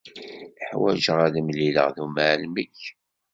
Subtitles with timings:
[0.69, 2.81] Ḥwaǧeɣ ad mlileɣ d umɛellem-ik.